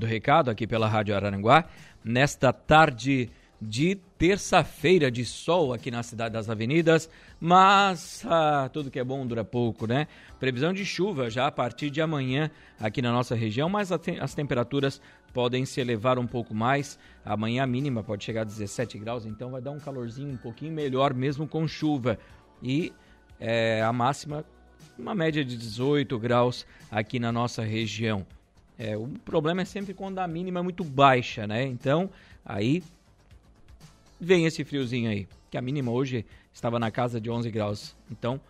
do 0.00 0.06
recado 0.06 0.50
aqui 0.50 0.66
pela 0.66 0.88
Rádio 0.88 1.14
Araranguá, 1.14 1.66
nesta 2.02 2.52
tarde 2.52 3.30
de 3.60 3.94
terça-feira 4.16 5.10
de 5.10 5.24
sol 5.24 5.74
aqui 5.74 5.90
na 5.90 6.02
cidade 6.02 6.32
das 6.32 6.48
avenidas, 6.48 7.10
mas 7.38 8.24
ah, 8.26 8.70
tudo 8.72 8.90
que 8.90 8.98
é 8.98 9.04
bom 9.04 9.26
dura 9.26 9.44
pouco, 9.44 9.86
né? 9.86 10.06
Previsão 10.38 10.72
de 10.72 10.84
chuva 10.84 11.28
já 11.28 11.46
a 11.46 11.52
partir 11.52 11.90
de 11.90 12.00
amanhã 12.00 12.50
aqui 12.78 13.02
na 13.02 13.12
nossa 13.12 13.34
região, 13.34 13.68
mas 13.68 13.92
as 13.92 14.34
temperaturas 14.34 15.00
podem 15.34 15.66
se 15.66 15.80
elevar 15.80 16.18
um 16.18 16.26
pouco 16.26 16.54
mais. 16.54 16.98
Amanhã 17.22 17.64
a 17.64 17.66
mínima 17.66 18.02
pode 18.02 18.24
chegar 18.24 18.42
a 18.42 18.44
17 18.44 18.98
graus, 18.98 19.26
então 19.26 19.50
vai 19.50 19.60
dar 19.60 19.72
um 19.72 19.78
calorzinho 19.78 20.32
um 20.32 20.38
pouquinho 20.38 20.72
melhor 20.72 21.12
mesmo 21.12 21.46
com 21.46 21.68
chuva. 21.68 22.18
E 22.62 22.92
é, 23.38 23.82
a 23.82 23.92
máxima, 23.92 24.44
uma 24.98 25.14
média 25.14 25.44
de 25.44 25.56
18 25.56 26.18
graus 26.18 26.66
aqui 26.90 27.18
na 27.18 27.30
nossa 27.30 27.62
região. 27.62 28.26
É, 28.82 28.96
o 28.96 29.06
problema 29.26 29.60
é 29.60 29.64
sempre 29.66 29.92
quando 29.92 30.20
a 30.20 30.26
mínima 30.26 30.60
é 30.60 30.62
muito 30.62 30.82
baixa, 30.82 31.46
né? 31.46 31.62
Então, 31.64 32.08
aí 32.42 32.82
vem 34.18 34.46
esse 34.46 34.64
friozinho 34.64 35.10
aí, 35.10 35.28
que 35.50 35.58
a 35.58 35.60
mínima 35.60 35.90
hoje 35.90 36.24
estava 36.50 36.78
na 36.78 36.90
casa 36.90 37.20
de 37.20 37.30
11 37.30 37.50
graus. 37.50 37.94
Então, 38.10 38.40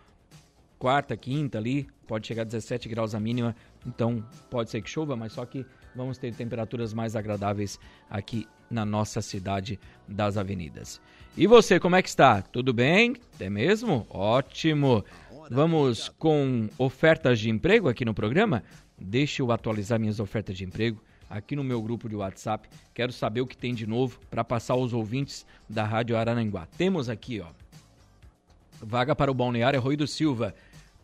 quarta, 0.78 1.16
quinta 1.16 1.58
ali, 1.58 1.88
pode 2.06 2.28
chegar 2.28 2.42
a 2.42 2.44
17 2.44 2.88
graus 2.88 3.12
a 3.12 3.18
mínima. 3.18 3.56
Então, 3.84 4.24
pode 4.48 4.70
ser 4.70 4.80
que 4.82 4.88
chova, 4.88 5.16
mas 5.16 5.32
só 5.32 5.44
que 5.44 5.66
vamos 5.96 6.16
ter 6.16 6.32
temperaturas 6.32 6.94
mais 6.94 7.16
agradáveis 7.16 7.80
aqui 8.08 8.46
na 8.70 8.84
nossa 8.84 9.20
cidade 9.20 9.80
das 10.06 10.36
avenidas. 10.36 11.00
E 11.36 11.44
você, 11.48 11.80
como 11.80 11.96
é 11.96 12.02
que 12.02 12.08
está? 12.08 12.40
Tudo 12.40 12.72
bem? 12.72 13.16
É 13.40 13.50
mesmo? 13.50 14.06
Ótimo! 14.08 15.04
Vamos 15.50 16.08
com 16.08 16.68
ofertas 16.78 17.40
de 17.40 17.50
emprego 17.50 17.88
aqui 17.88 18.04
no 18.04 18.14
programa? 18.14 18.62
Deixa 19.00 19.42
eu 19.42 19.50
atualizar 19.50 19.98
minhas 19.98 20.20
ofertas 20.20 20.56
de 20.56 20.64
emprego 20.64 21.02
aqui 21.28 21.56
no 21.56 21.64
meu 21.64 21.80
grupo 21.80 22.08
de 22.08 22.16
WhatsApp. 22.16 22.68
Quero 22.92 23.12
saber 23.12 23.40
o 23.40 23.46
que 23.46 23.56
tem 23.56 23.74
de 23.74 23.86
novo 23.86 24.20
para 24.28 24.44
passar 24.44 24.74
aos 24.74 24.92
ouvintes 24.92 25.46
da 25.68 25.84
Rádio 25.84 26.16
Araranguá. 26.16 26.66
Temos 26.76 27.08
aqui, 27.08 27.40
ó, 27.40 27.46
vaga 28.82 29.14
para 29.14 29.30
o 29.30 29.34
Balneário 29.34 29.80
Rui 29.80 29.96
do 29.96 30.06
Silva, 30.06 30.54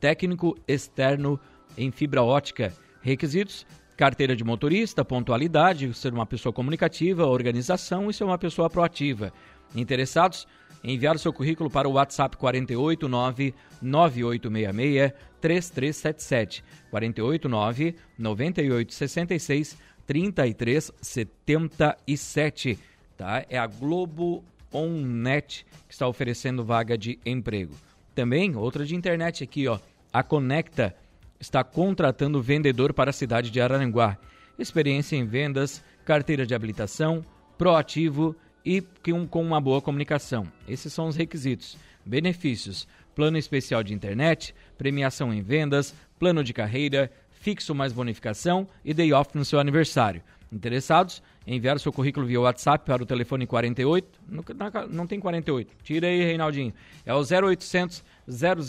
técnico 0.00 0.56
externo 0.66 1.40
em 1.78 1.90
fibra 1.90 2.22
ótica. 2.22 2.72
Requisitos: 3.00 3.64
carteira 3.96 4.34
de 4.34 4.44
motorista, 4.44 5.04
pontualidade, 5.04 5.94
ser 5.94 6.12
uma 6.12 6.26
pessoa 6.26 6.52
comunicativa, 6.52 7.26
organização 7.26 8.10
e 8.10 8.14
ser 8.14 8.24
uma 8.24 8.36
pessoa 8.36 8.68
proativa. 8.68 9.32
Interessados? 9.74 10.46
Enviar 10.86 11.16
o 11.16 11.18
seu 11.18 11.32
currículo 11.32 11.68
para 11.68 11.88
o 11.88 11.94
WhatsApp 11.94 12.36
489 12.36 13.52
9866 13.82 15.12
3377 15.40 16.62
489 16.90 17.96
9866 18.16 19.76
3377, 20.06 22.78
tá? 23.16 23.44
É 23.50 23.58
a 23.58 23.66
Globo 23.66 24.44
OnNet 24.72 25.66
que 25.88 25.92
está 25.92 26.06
oferecendo 26.06 26.64
vaga 26.64 26.96
de 26.96 27.18
emprego. 27.26 27.74
Também 28.14 28.54
outra 28.54 28.86
de 28.86 28.94
internet 28.94 29.42
aqui, 29.42 29.66
ó. 29.66 29.80
A 30.12 30.22
Conecta 30.22 30.94
está 31.40 31.64
contratando 31.64 32.40
vendedor 32.40 32.94
para 32.94 33.10
a 33.10 33.12
cidade 33.12 33.50
de 33.50 33.60
Araranguá. 33.60 34.16
Experiência 34.56 35.16
em 35.16 35.26
vendas, 35.26 35.82
carteira 36.04 36.46
de 36.46 36.54
habilitação, 36.54 37.26
proativo 37.58 38.36
e 38.66 38.82
com 39.30 39.40
uma 39.40 39.60
boa 39.60 39.80
comunicação. 39.80 40.48
Esses 40.66 40.92
são 40.92 41.06
os 41.06 41.14
requisitos. 41.14 41.78
Benefícios: 42.04 42.88
plano 43.14 43.38
especial 43.38 43.84
de 43.84 43.94
internet, 43.94 44.52
premiação 44.76 45.32
em 45.32 45.40
vendas, 45.40 45.94
plano 46.18 46.42
de 46.42 46.52
carreira, 46.52 47.10
fixo 47.30 47.72
mais 47.72 47.92
bonificação 47.92 48.66
e 48.84 48.92
day 48.92 49.12
off 49.12 49.30
no 49.38 49.44
seu 49.44 49.60
aniversário. 49.60 50.20
Interessados? 50.50 51.22
Enviar 51.46 51.76
o 51.76 51.78
seu 51.78 51.92
currículo 51.92 52.26
via 52.26 52.40
WhatsApp 52.40 52.84
para 52.84 53.02
o 53.02 53.06
telefone 53.06 53.46
48. 53.46 54.20
Não, 54.28 54.44
não 54.90 55.06
tem 55.06 55.20
48. 55.20 55.72
Tira 55.82 56.08
aí, 56.08 56.24
Reinaldinho. 56.24 56.72
É 57.04 57.14
o 57.14 57.18
0800 57.18 58.02
000 58.28 58.62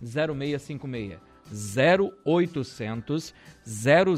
0656. 0.00 1.27
0800 1.52 3.34
000 3.64 4.16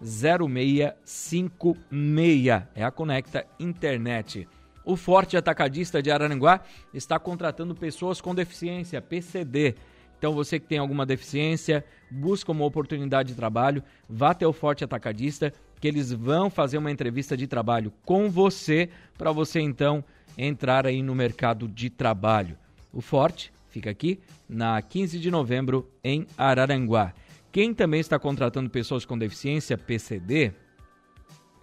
0656. 0.00 2.62
É 2.74 2.84
a 2.84 2.90
Conecta 2.90 3.46
Internet. 3.58 4.48
O 4.84 4.96
Forte 4.96 5.36
Atacadista 5.36 6.02
de 6.02 6.10
Araranguá 6.10 6.62
está 6.94 7.18
contratando 7.18 7.74
pessoas 7.74 8.22
com 8.22 8.34
deficiência, 8.34 9.02
PCD. 9.02 9.74
Então 10.18 10.32
você 10.32 10.58
que 10.58 10.66
tem 10.66 10.78
alguma 10.78 11.04
deficiência, 11.04 11.84
busca 12.10 12.50
uma 12.50 12.64
oportunidade 12.64 13.28
de 13.28 13.34
trabalho, 13.34 13.82
vá 14.08 14.30
até 14.30 14.46
o 14.46 14.52
Forte 14.52 14.82
Atacadista, 14.82 15.52
que 15.78 15.86
eles 15.86 16.10
vão 16.10 16.48
fazer 16.50 16.78
uma 16.78 16.90
entrevista 16.90 17.36
de 17.36 17.46
trabalho 17.46 17.92
com 18.04 18.30
você, 18.30 18.88
para 19.16 19.30
você 19.30 19.60
então 19.60 20.02
entrar 20.36 20.86
aí 20.86 21.02
no 21.02 21.14
mercado 21.14 21.68
de 21.68 21.90
trabalho. 21.90 22.56
O 22.92 23.00
Forte 23.00 23.52
fica 23.68 23.90
aqui 23.90 24.20
na 24.48 24.80
15 24.80 25.18
de 25.18 25.30
novembro 25.30 25.88
em 26.02 26.26
Araranguá. 26.36 27.12
Quem 27.50 27.72
também 27.72 28.00
está 28.00 28.18
contratando 28.18 28.68
pessoas 28.68 29.04
com 29.04 29.16
deficiência 29.16 29.78
PCD, 29.78 30.52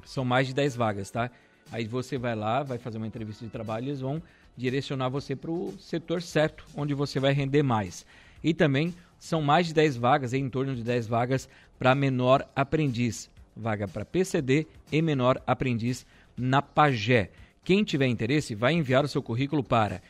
são 0.03 0.23
mais 0.23 0.47
de 0.47 0.53
10 0.53 0.75
vagas, 0.75 1.11
tá? 1.11 1.29
Aí 1.71 1.85
você 1.85 2.17
vai 2.17 2.35
lá, 2.35 2.63
vai 2.63 2.77
fazer 2.77 2.97
uma 2.97 3.07
entrevista 3.07 3.43
de 3.43 3.51
trabalho, 3.51 3.87
eles 3.87 4.01
vão 4.01 4.21
direcionar 4.55 5.09
você 5.09 5.35
para 5.35 5.51
o 5.51 5.73
setor 5.79 6.21
certo, 6.21 6.65
onde 6.75 6.93
você 6.93 7.19
vai 7.19 7.33
render 7.33 7.63
mais. 7.63 8.05
E 8.43 8.53
também 8.53 8.93
são 9.17 9.41
mais 9.41 9.67
de 9.67 9.73
10 9.73 9.97
vagas, 9.97 10.33
em 10.33 10.49
torno 10.49 10.75
de 10.75 10.83
10 10.83 11.07
vagas 11.07 11.49
para 11.77 11.95
menor 11.95 12.47
aprendiz. 12.55 13.29
Vaga 13.55 13.87
para 13.87 14.05
PCD 14.05 14.67
e 14.91 15.01
menor 15.01 15.41
aprendiz 15.47 16.05
na 16.37 16.61
Pagé. 16.61 17.31
Quem 17.63 17.83
tiver 17.83 18.07
interesse, 18.07 18.53
vai 18.53 18.73
enviar 18.73 19.03
o 19.03 19.07
seu 19.07 19.23
currículo 19.23 19.63
para 19.63 20.01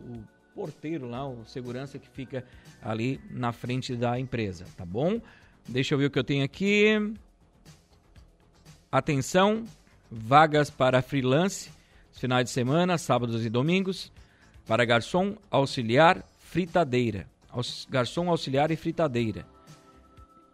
o 0.00 0.22
porteiro 0.54 1.08
lá, 1.08 1.26
o 1.26 1.44
segurança 1.46 1.98
que 1.98 2.08
fica 2.08 2.44
ali 2.82 3.20
na 3.30 3.52
frente 3.52 3.96
da 3.96 4.18
empresa, 4.18 4.66
tá 4.76 4.84
bom? 4.84 5.20
Deixa 5.68 5.94
eu 5.94 5.98
ver 5.98 6.06
o 6.06 6.10
que 6.10 6.18
eu 6.18 6.24
tenho 6.24 6.44
aqui. 6.44 7.14
Atenção, 8.90 9.64
vagas 10.10 10.68
para 10.68 11.00
freelance, 11.00 11.70
finais 12.12 12.44
de 12.44 12.50
semana, 12.50 12.98
sábados 12.98 13.46
e 13.46 13.48
domingos, 13.48 14.12
para 14.70 14.84
garçom, 14.84 15.34
auxiliar, 15.50 16.24
fritadeira. 16.38 17.26
Garçom, 17.88 18.30
auxiliar 18.30 18.70
e 18.70 18.76
fritadeira. 18.76 19.44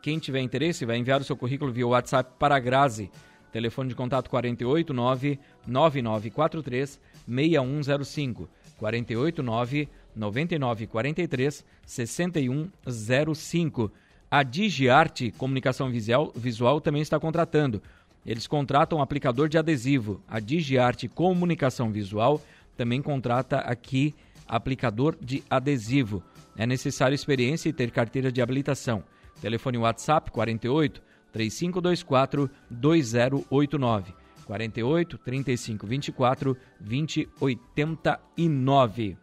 Quem 0.00 0.18
tiver 0.18 0.40
interesse 0.40 0.86
vai 0.86 0.96
enviar 0.96 1.20
o 1.20 1.24
seu 1.24 1.36
currículo 1.36 1.70
via 1.70 1.86
WhatsApp 1.86 2.32
para 2.38 2.56
a 2.56 2.58
Grazi. 2.58 3.10
Telefone 3.52 3.90
de 3.90 3.94
contato 3.94 4.30
489 4.30 5.38
9943 5.66 6.98
6105. 7.28 8.48
489 8.78 9.86
9943 10.16 11.62
6105. 11.84 13.92
A 14.30 14.42
Digiarte 14.42 15.30
Comunicação 15.32 15.90
Visual, 15.90 16.32
Visual 16.34 16.80
também 16.80 17.02
está 17.02 17.20
contratando. 17.20 17.82
Eles 18.24 18.46
contratam 18.46 18.98
um 18.98 19.02
aplicador 19.02 19.50
de 19.50 19.58
adesivo. 19.58 20.22
A 20.26 20.40
Digiarte 20.40 21.06
Comunicação 21.06 21.92
Visual 21.92 22.40
também 22.76 23.00
contrata 23.02 23.58
aqui 23.58 24.14
aplicador 24.46 25.16
de 25.20 25.42
adesivo. 25.50 26.22
É 26.56 26.66
necessário 26.66 27.14
experiência 27.14 27.68
e 27.68 27.72
ter 27.72 27.90
carteira 27.90 28.30
de 28.30 28.40
habilitação. 28.40 29.02
Telefone 29.40 29.78
WhatsApp 29.78 30.30
48 30.30 31.02
3524 31.32 32.50
2089. 32.70 34.14
48 34.46 35.18
35 35.18 35.86
24 35.86 36.56
20 36.80 37.28
89. 37.40 39.16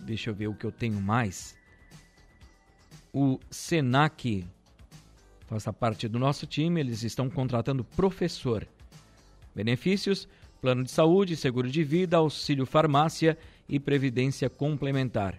Deixa 0.00 0.30
eu 0.30 0.34
ver 0.34 0.48
o 0.48 0.54
que 0.54 0.64
eu 0.64 0.72
tenho 0.72 1.00
mais. 1.00 1.56
O 3.12 3.38
Senac 3.50 4.46
faça 5.46 5.72
parte 5.72 6.08
do 6.08 6.18
nosso 6.18 6.46
time, 6.46 6.80
eles 6.80 7.02
estão 7.02 7.28
contratando 7.28 7.84
professor. 7.84 8.66
Benefícios: 9.54 10.28
plano 10.60 10.84
de 10.84 10.90
saúde, 10.90 11.36
seguro 11.36 11.68
de 11.70 11.82
vida, 11.82 12.16
auxílio 12.16 12.66
farmácia 12.66 13.36
e 13.68 13.80
previdência 13.80 14.50
complementar. 14.50 15.38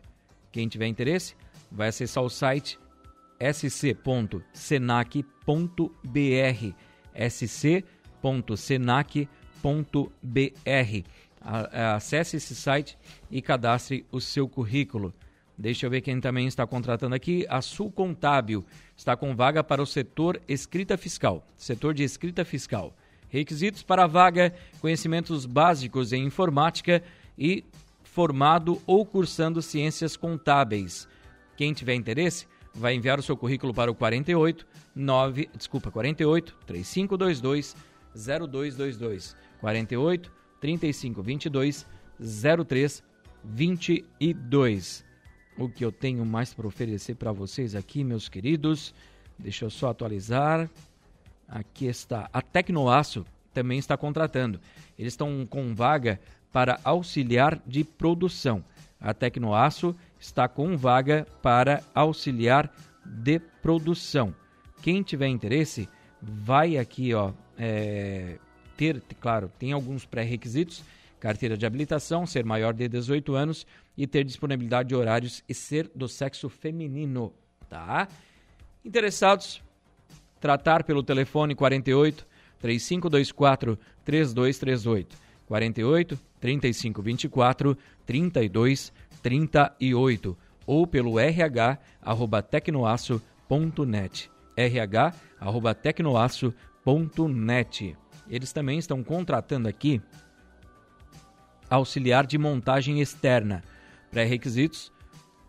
Quem 0.51 0.68
tiver 0.68 0.88
interesse, 0.88 1.35
vai 1.71 1.89
acessar 1.89 2.23
o 2.23 2.29
site 2.29 2.79
sc.senac.br. 3.39 4.44
sc.senac.br. 7.29 7.91
Acesse 11.95 12.38
esse 12.38 12.56
site 12.56 12.97
e 13.31 13.41
cadastre 13.41 14.06
o 14.12 14.21
seu 14.21 14.47
currículo. 14.47 15.13
Deixa 15.57 15.85
eu 15.85 15.89
ver 15.89 16.01
quem 16.01 16.19
também 16.19 16.47
está 16.47 16.65
contratando 16.65 17.15
aqui. 17.15 17.45
A 17.50 17.62
Sul 17.62 17.91
Contábil 17.91 18.65
está 18.95 19.15
com 19.15 19.35
vaga 19.35 19.63
para 19.63 19.81
o 19.81 19.85
setor 19.85 20.41
escrita 20.47 20.97
fiscal. 20.97 21.45
Setor 21.57 21.94
de 21.94 22.03
escrita 22.03 22.44
fiscal. 22.45 22.95
Requisitos 23.31 23.81
para 23.81 24.04
a 24.04 24.07
vaga: 24.07 24.54
conhecimentos 24.81 25.45
básicos 25.45 26.12
em 26.12 26.25
informática 26.25 27.01
e 27.38 27.63
formado 28.04 28.81
ou 28.86 29.06
cursando 29.06 29.62
ciências 29.62 30.18
contábeis. 30.18 31.07
Quem 31.56 31.72
tiver 31.74 31.95
interesse, 31.95 32.45
vai 32.75 32.94
enviar 32.94 33.18
o 33.18 33.24
seu 33.24 33.38
currículo 33.38 33.74
para 33.74 33.89
o 33.89 33.95
48 33.95 34.68
9, 34.94 35.50
desculpa, 35.56 35.89
48 35.89 36.57
3522 36.68 37.74
0222. 38.13 39.38
48 39.62 40.30
3522 40.60 41.88
0322. 42.19 45.06
O 45.57 45.69
que 45.69 45.86
eu 45.86 45.92
tenho 45.92 46.25
mais 46.25 46.54
para 46.54 46.68
oferecer 46.68 47.16
para 47.16 47.31
vocês 47.31 47.75
aqui, 47.75 48.04
meus 48.04 48.28
queridos? 48.28 48.94
Deixa 49.39 49.63
eu 49.66 49.69
só 49.69 49.89
atualizar. 49.89 50.69
Aqui 51.51 51.86
está. 51.86 52.30
A 52.31 52.42
Tecnoaço 52.42 53.25
também 53.53 53.77
está 53.77 53.98
contratando. 53.98 54.57
Eles 54.98 55.12
estão 55.12 55.45
com 55.45 55.75
vaga 55.75 56.18
para 56.50 56.80
auxiliar 56.81 57.62
de 57.68 57.83
produção. 57.83 58.63
A 59.00 59.13
Tecnoaço 59.13 59.94
está 60.18 60.48
com 60.48 60.77
vaga 60.77 61.27
para 61.42 61.83
auxiliar 61.94 62.74
de 63.06 63.38
produção. 63.62 64.33
Quem 64.81 65.03
tiver 65.03 65.27
interesse, 65.27 65.89
vai 66.21 66.77
aqui, 66.77 67.13
ó, 67.13 67.33
é, 67.57 68.38
ter, 68.77 69.01
claro, 69.19 69.51
tem 69.59 69.74
alguns 69.74 70.06
pré-requisitos, 70.06 70.83
carteira 71.19 71.57
de 71.57 71.65
habilitação, 71.65 72.25
ser 72.25 72.45
maior 72.45 72.74
de 72.74 72.88
18 72.88 73.36
anos 73.36 73.68
e 73.97 74.07
ter 74.07 74.24
disponibilidade 74.24 74.89
de 74.89 74.95
horários 74.95 75.44
e 75.50 75.54
ser 75.54 75.92
do 75.94 76.07
sexo 76.07 76.47
feminino, 76.47 77.33
tá? 77.69 78.07
Interessados, 78.86 79.62
tratar 80.41 80.83
pelo 80.83 81.01
telefone 81.03 81.55
48 81.55 82.27
3524 82.59 83.79
3238. 84.03 85.15
48 85.47 86.19
3524 86.39 87.77
3238 88.05 90.38
ou 90.65 90.88
pelo 90.88 91.19
rh 91.19 91.77
arroba 92.01 92.41
tecnoaço.net 92.41 94.31
rh 94.57 95.13
arroba 95.39 95.75
tecnoaço.net 95.75 97.95
Eles 98.29 98.51
também 98.51 98.79
estão 98.79 99.01
contratando 99.03 99.67
aqui 99.67 100.01
auxiliar 101.69 102.25
de 102.25 102.37
montagem 102.37 102.99
externa. 102.99 103.63
Pré-requisitos 104.09 104.91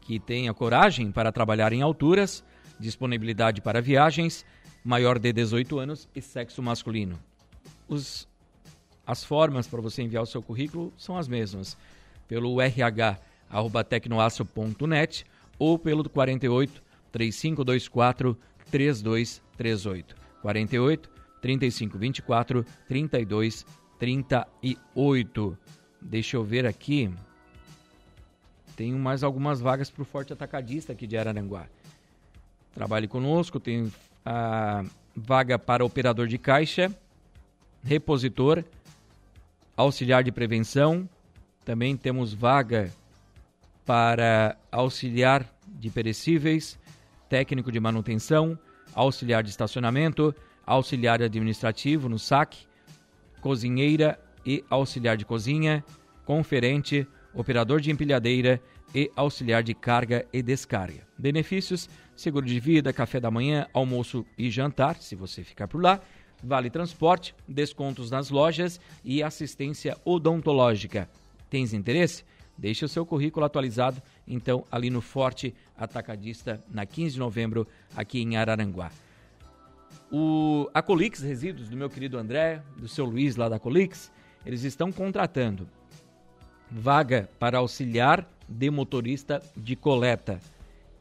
que 0.01 0.21
tenha 0.21 0.55
coragem 0.55 1.11
para 1.11 1.33
trabalhar 1.33 1.73
em 1.73 1.83
alturas, 1.83 2.45
disponibilidade 2.79 3.61
para 3.61 3.81
viagens, 3.81 4.45
maior 4.85 5.19
de 5.19 5.33
18 5.33 5.79
anos 5.79 6.07
e 6.15 6.21
sexo 6.21 6.63
masculino. 6.63 7.19
Os, 7.89 8.29
as 9.07 9.25
formas 9.25 9.67
para 9.67 9.81
você 9.81 10.03
enviar 10.03 10.23
o 10.23 10.27
seu 10.27 10.43
currículo 10.43 10.93
são 10.97 11.17
as 11.17 11.27
mesmas. 11.29 11.79
Pelo 12.27 12.59
rh@tecnoaço.net 12.61 15.25
ou 15.59 15.79
pelo 15.79 16.09
48 16.09 16.83
3524 17.13 18.37
3238. 18.71 20.17
48 20.41 21.11
3524 21.41 22.67
3238. 22.89 25.59
Deixa 26.01 26.37
eu 26.37 26.43
ver 26.43 26.67
aqui. 26.67 27.09
Tenho 28.75 28.99
mais 28.99 29.23
algumas 29.23 29.61
vagas 29.61 29.89
para 29.91 30.03
o 30.03 30.05
Forte 30.05 30.33
Atacadista 30.33 30.93
aqui 30.93 31.07
de 31.07 31.17
Araranguá. 31.17 31.69
Trabalhe 32.75 33.07
conosco, 33.07 33.61
tem 33.61 33.93
a 34.25 34.85
vaga 35.15 35.59
para 35.59 35.85
operador 35.85 36.27
de 36.27 36.39
caixa, 36.39 36.95
repositor, 37.85 38.65
auxiliar 39.77 40.23
de 40.23 40.33
prevenção. 40.33 41.09
Também 41.65 41.97
temos 41.97 42.33
vaga 42.33 42.91
para 43.85 44.57
auxiliar 44.71 45.47
de 45.67 45.91
perecíveis, 45.91 46.79
técnico 47.29 47.73
de 47.73 47.81
manutenção, 47.81 48.59
auxiliar 48.95 49.43
de 49.43 49.51
estacionamento, 49.51 50.35
auxiliar 50.67 51.23
administrativo 51.23 52.09
no 52.09 52.19
SAC, 52.19 52.67
cozinheira 53.41 54.19
e 54.45 54.65
auxiliar 54.69 55.17
de 55.17 55.25
cozinha, 55.25 55.85
conferente, 56.25 57.07
operador 57.35 57.81
de 57.81 57.91
empilhadeira 57.91 58.61
e 58.95 59.11
auxiliar 59.17 59.63
de 59.63 59.75
carga 59.75 60.27
e 60.33 60.43
descarga. 60.43 61.07
Benefícios: 61.19 61.89
seguro 62.17 62.47
de 62.47 62.59
vida, 62.61 62.93
café 62.93 63.21
da 63.21 63.31
manhã, 63.31 63.67
almoço 63.73 64.25
e 64.37 64.51
jantar, 64.51 64.97
se 64.97 65.15
você 65.15 65.43
ficar 65.43 65.69
por 65.69 65.83
lá, 65.83 66.01
vale 66.43 66.71
transporte, 66.71 67.35
descontos 67.47 68.11
nas 68.11 68.31
lojas 68.31 68.81
e 69.05 69.23
assistência 69.23 69.97
odontológica. 70.05 71.09
Tens 71.49 71.73
interesse? 71.73 72.25
Deixe 72.57 72.85
o 72.85 72.89
seu 72.89 73.07
currículo 73.07 73.47
atualizado, 73.47 74.03
então, 74.29 74.65
ali 74.71 74.91
no 74.91 75.01
Forte 75.01 75.55
Atacadista, 75.77 76.63
na 76.71 76.85
15 76.85 77.15
de 77.15 77.19
novembro, 77.19 77.67
aqui 77.97 78.21
em 78.21 78.37
Araranguá. 78.37 78.91
O, 80.11 80.69
a 80.75 80.83
Colix 80.83 81.21
Resíduos, 81.21 81.71
do 81.71 81.77
meu 81.77 81.89
querido 81.89 82.19
André, 82.19 82.63
do 82.77 82.87
seu 82.87 83.07
Luiz 83.07 83.37
lá 83.37 83.49
da 83.49 83.59
Colix, 83.59 84.13
eles 84.45 84.63
estão 84.63 84.93
contratando 84.93 85.67
vaga 86.71 87.29
para 87.39 87.59
auxiliar 87.59 88.27
de 88.53 88.71
motorista 88.71 89.43
de 89.57 89.75
coleta. 89.75 90.41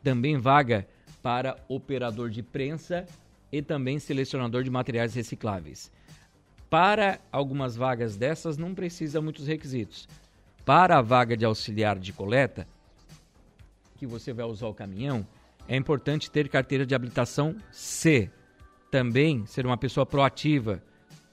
Também 0.03 0.37
vaga 0.37 0.87
para 1.21 1.57
operador 1.67 2.29
de 2.29 2.41
prensa 2.41 3.05
e 3.51 3.61
também 3.61 3.99
selecionador 3.99 4.63
de 4.63 4.69
materiais 4.69 5.13
recicláveis. 5.13 5.91
Para 6.69 7.19
algumas 7.31 7.75
vagas 7.75 8.15
dessas 8.15 8.57
não 8.57 8.73
precisa 8.73 9.21
muitos 9.21 9.45
requisitos. 9.45 10.07
Para 10.65 10.97
a 10.97 11.01
vaga 11.01 11.35
de 11.35 11.43
auxiliar 11.43 11.99
de 11.99 12.13
coleta, 12.13 12.67
que 13.97 14.07
você 14.07 14.31
vai 14.31 14.45
usar 14.45 14.67
o 14.67 14.73
caminhão, 14.73 15.27
é 15.67 15.75
importante 15.75 16.31
ter 16.31 16.49
carteira 16.49 16.85
de 16.85 16.95
habilitação 16.95 17.55
C. 17.71 18.31
Também 18.89 19.45
ser 19.45 19.65
uma 19.65 19.77
pessoa 19.77 20.05
proativa, 20.05 20.81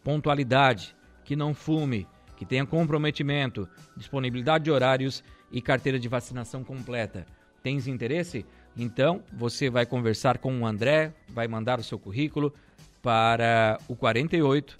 pontualidade, 0.02 0.94
que 1.24 1.36
não 1.36 1.54
fume, 1.54 2.06
que 2.36 2.44
tenha 2.44 2.66
comprometimento, 2.66 3.68
disponibilidade 3.96 4.64
de 4.64 4.70
horários 4.70 5.22
e 5.50 5.60
carteira 5.60 5.98
de 5.98 6.08
vacinação 6.08 6.62
completa. 6.62 7.26
Tens 7.62 7.86
interesse? 7.86 8.46
Então, 8.76 9.22
você 9.32 9.68
vai 9.68 9.84
conversar 9.84 10.38
com 10.38 10.60
o 10.60 10.66
André, 10.66 11.12
vai 11.28 11.48
mandar 11.48 11.80
o 11.80 11.84
seu 11.84 11.98
currículo 11.98 12.54
para 13.02 13.80
o 13.88 13.96
48 13.96 14.78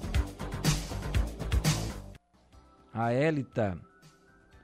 A 2.91 3.13
Elita 3.13 3.77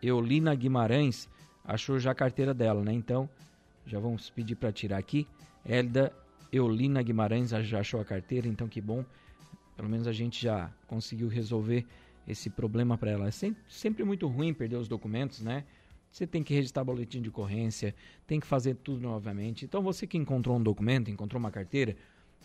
Eulina 0.01 0.55
Guimarães 0.55 1.29
achou 1.63 1.99
já 1.99 2.11
a 2.11 2.15
carteira 2.15 2.51
dela, 2.51 2.83
né? 2.83 2.91
Então, 2.91 3.29
já 3.85 3.99
vamos 3.99 4.31
pedir 4.31 4.55
para 4.55 4.71
tirar 4.71 4.97
aqui. 4.97 5.27
Elda 5.63 6.11
Eulina 6.51 7.03
Guimarães 7.03 7.51
já 7.51 7.79
achou 7.79 8.01
a 8.01 8.05
carteira, 8.05 8.47
então 8.47 8.67
que 8.67 8.81
bom. 8.81 9.05
Pelo 9.77 9.87
menos 9.87 10.07
a 10.07 10.11
gente 10.11 10.41
já 10.41 10.71
conseguiu 10.87 11.27
resolver 11.27 11.85
esse 12.27 12.49
problema 12.49 12.97
para 12.97 13.11
ela. 13.11 13.27
É 13.27 13.31
sempre 13.67 14.03
muito 14.03 14.27
ruim 14.27 14.51
perder 14.51 14.77
os 14.77 14.87
documentos, 14.87 15.41
né? 15.41 15.63
Você 16.15 16.25
tem 16.25 16.41
que 16.41 16.53
registrar 16.53 16.81
boletim 16.81 17.21
de 17.21 17.27
ocorrência, 17.27 17.93
tem 18.25 18.39
que 18.39 18.47
fazer 18.47 18.75
tudo 18.75 19.01
novamente. 19.01 19.65
Então, 19.65 19.81
você 19.81 20.07
que 20.07 20.17
encontrou 20.17 20.55
um 20.55 20.63
documento, 20.63 21.11
encontrou 21.11 21.37
uma 21.37 21.51
carteira, 21.51 21.93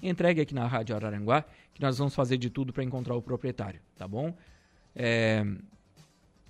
entregue 0.02 0.40
aqui 0.40 0.52
na 0.52 0.66
Rádio 0.66 0.96
Araranguá, 0.96 1.44
que 1.72 1.80
nós 1.80 1.96
vamos 1.96 2.12
fazer 2.12 2.36
de 2.36 2.50
tudo 2.50 2.72
para 2.72 2.82
encontrar 2.82 3.14
o 3.14 3.22
proprietário, 3.22 3.80
tá 3.96 4.08
bom? 4.08 4.36
É, 4.92 5.46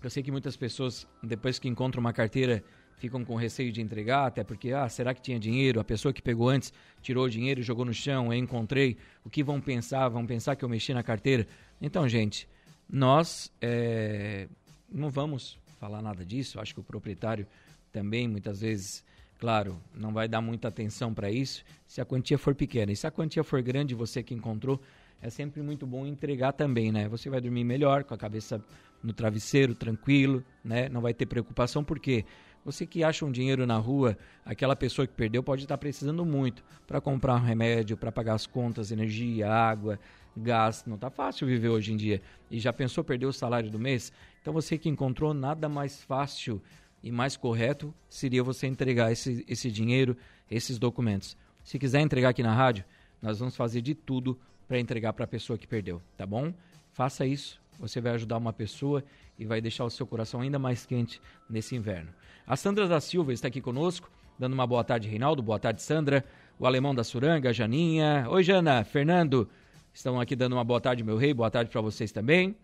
eu 0.02 0.08
sei 0.08 0.22
que 0.22 0.32
muitas 0.32 0.56
pessoas, 0.56 1.06
depois 1.22 1.58
que 1.58 1.68
encontram 1.68 2.00
uma 2.00 2.14
carteira, 2.14 2.64
ficam 2.96 3.22
com 3.22 3.34
receio 3.34 3.70
de 3.70 3.82
entregar, 3.82 4.24
até 4.24 4.42
porque, 4.42 4.72
ah, 4.72 4.88
será 4.88 5.12
que 5.12 5.20
tinha 5.20 5.38
dinheiro? 5.38 5.78
A 5.78 5.84
pessoa 5.84 6.14
que 6.14 6.22
pegou 6.22 6.48
antes 6.48 6.72
tirou 7.02 7.26
o 7.26 7.28
dinheiro 7.28 7.62
jogou 7.62 7.84
no 7.84 7.92
chão, 7.92 8.32
eu 8.32 8.38
encontrei. 8.38 8.96
O 9.22 9.28
que 9.28 9.44
vão 9.44 9.60
pensar? 9.60 10.08
Vão 10.08 10.24
pensar 10.24 10.56
que 10.56 10.64
eu 10.64 10.70
mexi 10.70 10.94
na 10.94 11.02
carteira? 11.02 11.46
Então, 11.82 12.08
gente, 12.08 12.48
nós 12.88 13.52
é, 13.60 14.48
não 14.90 15.10
vamos 15.10 15.59
falar 15.80 16.02
nada 16.02 16.24
disso. 16.24 16.60
Acho 16.60 16.74
que 16.74 16.80
o 16.80 16.84
proprietário 16.84 17.46
também, 17.90 18.28
muitas 18.28 18.60
vezes, 18.60 19.02
claro, 19.38 19.80
não 19.94 20.12
vai 20.12 20.28
dar 20.28 20.42
muita 20.42 20.68
atenção 20.68 21.14
para 21.14 21.30
isso 21.30 21.64
se 21.86 22.00
a 22.00 22.04
quantia 22.04 22.36
for 22.36 22.54
pequena. 22.54 22.92
E 22.92 22.96
se 22.96 23.06
a 23.06 23.10
quantia 23.10 23.42
for 23.42 23.62
grande, 23.62 23.94
você 23.94 24.22
que 24.22 24.34
encontrou, 24.34 24.80
é 25.22 25.30
sempre 25.30 25.62
muito 25.62 25.86
bom 25.86 26.06
entregar 26.06 26.52
também, 26.52 26.92
né? 26.92 27.08
Você 27.08 27.30
vai 27.30 27.40
dormir 27.40 27.64
melhor, 27.64 28.04
com 28.04 28.14
a 28.14 28.18
cabeça 28.18 28.62
no 29.02 29.12
travesseiro, 29.12 29.74
tranquilo, 29.74 30.44
né? 30.62 30.88
Não 30.88 31.00
vai 31.00 31.14
ter 31.14 31.26
preocupação, 31.26 31.82
porque 31.82 32.24
você 32.64 32.86
que 32.86 33.02
acha 33.02 33.24
um 33.24 33.32
dinheiro 33.32 33.66
na 33.66 33.76
rua, 33.78 34.16
aquela 34.44 34.76
pessoa 34.76 35.06
que 35.06 35.14
perdeu 35.14 35.42
pode 35.42 35.62
estar 35.62 35.78
precisando 35.78 36.24
muito 36.26 36.62
para 36.86 37.00
comprar 37.00 37.34
um 37.36 37.40
remédio, 37.40 37.96
para 37.96 38.12
pagar 38.12 38.34
as 38.34 38.46
contas, 38.46 38.92
energia, 38.92 39.50
água, 39.50 39.98
gás. 40.36 40.84
Não 40.86 40.96
está 40.96 41.10
fácil 41.10 41.46
viver 41.46 41.68
hoje 41.68 41.92
em 41.92 41.96
dia. 41.96 42.20
E 42.50 42.58
já 42.58 42.72
pensou 42.72 43.04
perder 43.04 43.26
o 43.26 43.32
salário 43.32 43.70
do 43.70 43.78
mês? 43.78 44.12
Então 44.40 44.52
você 44.52 44.78
que 44.78 44.88
encontrou 44.88 45.34
nada 45.34 45.68
mais 45.68 46.02
fácil 46.02 46.60
e 47.02 47.10
mais 47.10 47.36
correto 47.36 47.94
seria 48.08 48.42
você 48.42 48.66
entregar 48.66 49.10
esse, 49.10 49.44
esse 49.48 49.70
dinheiro, 49.70 50.16
esses 50.50 50.78
documentos. 50.78 51.36
Se 51.64 51.78
quiser 51.78 52.00
entregar 52.00 52.30
aqui 52.30 52.42
na 52.42 52.54
rádio, 52.54 52.84
nós 53.20 53.38
vamos 53.38 53.56
fazer 53.56 53.80
de 53.80 53.94
tudo 53.94 54.38
para 54.66 54.78
entregar 54.78 55.12
para 55.12 55.24
a 55.24 55.28
pessoa 55.28 55.58
que 55.58 55.66
perdeu, 55.66 56.00
tá 56.16 56.24
bom? 56.24 56.54
Faça 56.92 57.26
isso, 57.26 57.60
você 57.78 58.00
vai 58.00 58.12
ajudar 58.12 58.36
uma 58.36 58.52
pessoa 58.52 59.02
e 59.38 59.44
vai 59.44 59.60
deixar 59.60 59.84
o 59.84 59.90
seu 59.90 60.06
coração 60.06 60.40
ainda 60.40 60.58
mais 60.58 60.84
quente 60.84 61.20
nesse 61.48 61.74
inverno. 61.74 62.12
A 62.46 62.56
Sandra 62.56 62.86
da 62.86 63.00
Silva 63.00 63.32
está 63.32 63.48
aqui 63.48 63.60
conosco, 63.60 64.10
dando 64.38 64.52
uma 64.52 64.66
boa 64.66 64.84
tarde, 64.84 65.08
Reinaldo. 65.08 65.42
Boa 65.42 65.58
tarde, 65.58 65.82
Sandra. 65.82 66.24
O 66.58 66.66
alemão 66.66 66.94
da 66.94 67.02
Suranga, 67.02 67.52
Janinha. 67.52 68.26
Oi, 68.28 68.42
Jana. 68.42 68.84
Fernando, 68.84 69.48
estão 69.92 70.20
aqui 70.20 70.34
dando 70.34 70.54
uma 70.54 70.64
boa 70.64 70.80
tarde, 70.80 71.02
meu 71.02 71.16
rei. 71.16 71.34
Boa 71.34 71.50
tarde 71.50 71.70
para 71.70 71.80
vocês 71.80 72.12
também. 72.12 72.56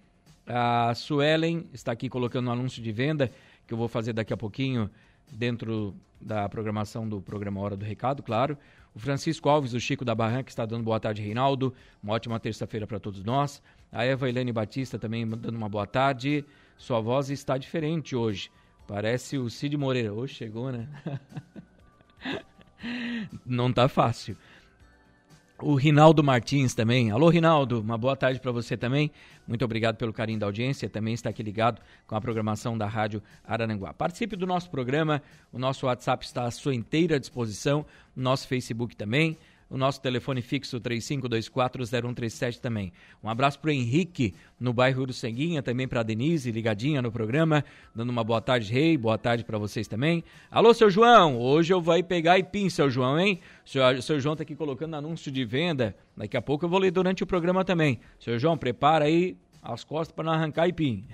A 0.47 0.95
Suelen 0.95 1.69
está 1.73 1.93
aqui 1.93 2.09
colocando 2.09 2.49
um 2.49 2.53
anúncio 2.53 2.83
de 2.83 2.93
venda 2.93 3.31
que 3.67 3.75
eu 3.75 3.79
vou 3.79 3.89
fazer 3.89 4.13
daqui 4.13 4.33
a 4.33 4.37
pouquinho 4.37 4.91
dentro 5.31 5.95
da 6.21 6.49
programação 6.49 7.09
do 7.09 7.21
programa 7.21 7.61
Hora 7.61 7.77
do 7.77 7.85
Recado, 7.85 8.23
claro. 8.23 8.57
O 8.95 8.99
Francisco 8.99 9.49
Alves, 9.49 9.75
o 9.75 9.81
Chico 9.81 10.05
da 10.05 10.15
Barranca, 10.15 10.49
está 10.49 10.65
dando 10.65 10.85
boa 10.85 10.99
tarde, 10.99 11.21
Reinaldo. 11.21 11.75
Uma 12.03 12.15
ótima 12.15 12.41
terça-feira 12.41 12.87
para 12.87 12.99
todos 12.99 13.23
nós. 13.23 13.63
A 13.93 14.05
Eva 14.05 14.29
Helene 14.29 14.53
Batista 14.53 14.99
também 14.99 15.29
dando 15.29 15.57
uma 15.57 15.69
boa 15.69 15.87
tarde. 15.87 16.45
Sua 16.79 17.01
voz 17.01 17.29
está 17.29 17.59
diferente 17.59 18.17
hoje. 18.17 18.51
Parece 18.87 19.37
o 19.37 19.51
Cid 19.51 19.77
Moreira. 19.77 20.15
Hoje 20.15 20.35
chegou, 20.35 20.73
né? 20.73 20.89
Não 23.45 23.73
tá 23.73 23.89
fácil. 23.89 24.37
O 25.59 25.75
Rinaldo 25.75 26.23
Martins 26.23 26.75
também. 26.75 27.11
Alô, 27.11 27.31
Rinaldo, 27.31 27.81
uma 27.81 27.97
boa 27.97 28.15
tarde 28.15 28.39
para 28.39 28.53
você 28.53 28.77
também. 28.77 29.11
Muito 29.49 29.65
obrigado 29.65 29.97
pelo 29.97 30.13
carinho 30.13 30.39
da 30.39 30.45
audiência. 30.45 30.87
Também 30.87 31.15
está 31.15 31.31
aqui 31.31 31.43
ligado 31.43 31.81
com 32.07 32.15
a 32.15 32.21
programação 32.21 32.77
da 32.77 32.87
Rádio 32.87 33.23
Araranguá. 33.43 33.95
Participe 33.95 34.37
do 34.37 34.47
nosso 34.47 34.69
programa. 34.69 35.23
O 35.51 35.59
nosso 35.59 35.87
WhatsApp 35.87 36.27
está 36.27 36.45
à 36.45 36.51
sua 36.51 36.75
inteira 36.75 37.19
disposição. 37.19 37.87
Nosso 38.15 38.47
Facebook 38.47 38.95
também 38.95 39.39
o 39.69 39.77
nosso 39.77 40.01
telefone 40.01 40.41
fixo 40.43 40.81
35240137 40.81 42.61
também. 42.61 42.93
Um 43.23 43.29
abraço 43.29 43.59
para 43.59 43.69
o 43.69 43.73
Henrique, 43.73 44.35
no 44.59 44.73
bairro 44.73 45.07
do 45.07 45.13
Ceguinha, 45.13 45.63
também 45.63 45.89
para 45.89 46.01
a 46.01 46.03
Denise, 46.03 46.51
ligadinha 46.53 47.03
no 47.03 47.11
programa, 47.11 47.65
dando 47.95 48.11
uma 48.11 48.23
boa 48.23 48.41
tarde, 48.41 48.73
Rei, 48.73 48.97
boa 48.97 49.19
tarde 49.19 49.45
para 49.45 49.59
vocês 49.59 49.89
também. 49.89 50.23
Alô, 50.51 50.73
seu 50.73 50.91
João, 50.91 51.39
hoje 51.39 51.73
eu 51.73 51.81
vou 51.81 52.03
pegar 52.05 52.43
pin, 52.45 52.69
seu 52.71 52.89
João, 52.91 53.19
hein? 53.19 53.41
Seu, 53.65 54.03
seu 54.03 54.21
João 54.21 54.37
tá 54.37 54.43
aqui 54.43 54.55
colocando 54.55 54.95
anúncio 54.95 55.33
de 55.33 55.45
venda, 55.45 55.97
daqui 56.17 56.37
a 56.37 56.43
pouco 56.43 56.65
eu 56.65 56.69
vou 56.69 56.79
ler 56.79 56.91
durante 56.91 57.23
o 57.23 57.27
programa 57.27 57.65
também. 57.65 57.99
Seu 58.19 58.39
João, 58.39 58.57
prepara 58.57 59.07
aí 59.07 59.37
as 59.63 59.83
costas 59.83 60.15
para 60.15 60.25
não 60.25 60.33
arrancar 60.33 60.73
pin. 60.73 61.05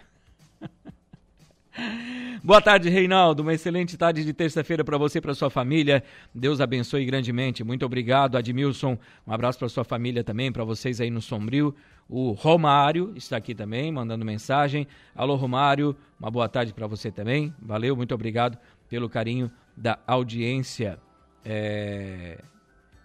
Boa 2.44 2.60
tarde, 2.60 2.88
Reinaldo. 2.88 3.42
Uma 3.42 3.54
excelente 3.54 3.96
tarde 3.96 4.24
de 4.24 4.32
terça-feira 4.32 4.84
para 4.84 4.98
você 4.98 5.18
e 5.18 5.20
para 5.20 5.34
sua 5.34 5.48
família. 5.48 6.02
Deus 6.34 6.60
abençoe 6.60 7.04
grandemente. 7.04 7.64
Muito 7.64 7.86
obrigado, 7.86 8.36
Admilson. 8.36 8.98
Um 9.26 9.32
abraço 9.32 9.58
para 9.58 9.68
sua 9.68 9.84
família 9.84 10.22
também, 10.22 10.52
para 10.52 10.64
vocês 10.64 11.00
aí 11.00 11.10
no 11.10 11.20
Sombrio. 11.22 11.74
O 12.08 12.32
Romário 12.32 13.12
está 13.16 13.36
aqui 13.36 13.54
também, 13.54 13.90
mandando 13.90 14.24
mensagem. 14.24 14.86
Alô, 15.14 15.34
Romário. 15.34 15.96
Uma 16.20 16.30
boa 16.30 16.48
tarde 16.48 16.74
para 16.74 16.86
você 16.86 17.10
também. 17.10 17.54
Valeu, 17.60 17.96
muito 17.96 18.14
obrigado 18.14 18.58
pelo 18.88 19.08
carinho 19.08 19.50
da 19.76 19.98
audiência. 20.06 20.98
É... 21.44 22.38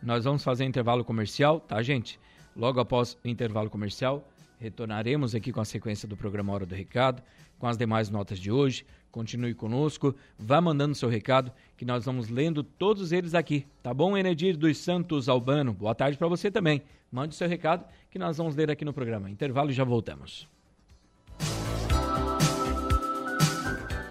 Nós 0.04 0.26
vamos 0.26 0.44
fazer 0.44 0.66
intervalo 0.66 1.06
comercial, 1.06 1.60
tá, 1.60 1.82
gente? 1.82 2.20
Logo 2.56 2.80
após 2.80 3.18
o 3.24 3.28
intervalo 3.28 3.70
comercial, 3.70 4.28
retornaremos 4.60 5.36
aqui 5.36 5.52
com 5.52 5.62
a 5.62 5.66
sequência 5.66 6.08
do 6.08 6.18
programa 6.18 6.54
Hora 6.54 6.66
do 6.66 6.76
Recado 6.76 7.22
com 7.58 7.68
as 7.68 7.78
demais 7.78 8.10
notas 8.10 8.40
de 8.40 8.52
hoje. 8.52 8.86
Continue 9.12 9.54
conosco, 9.54 10.16
vá 10.38 10.62
mandando 10.62 10.94
seu 10.94 11.10
recado 11.10 11.52
que 11.76 11.86
nós 11.86 12.06
vamos 12.06 12.30
lendo 12.30 12.62
todos 12.64 13.12
eles 13.12 13.34
aqui, 13.34 13.66
tá 13.82 13.94
bom, 13.94 14.18
Enedir 14.18 14.56
dos 14.58 14.78
Santos 14.78 15.28
Albano? 15.28 15.74
Boa 15.74 15.96
tarde 15.96 16.18
para 16.18 16.28
você 16.28 16.52
também. 16.52 16.82
Mande 17.12 17.36
seu 17.36 17.48
recado 17.48 17.86
que 18.12 18.20
nós 18.20 18.38
vamos 18.38 18.56
ler 18.56 18.70
aqui 18.70 18.84
no 18.86 18.94
programa. 18.94 19.30
Intervalo 19.30 19.72
e 19.72 19.74
já 19.74 19.84
voltamos. 19.84 20.48